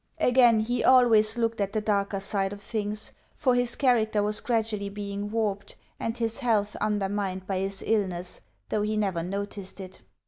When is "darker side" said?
1.79-2.53